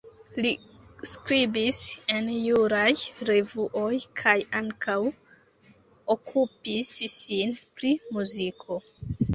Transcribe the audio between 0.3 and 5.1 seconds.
Li skribis en juraj revuoj kaj ankaŭ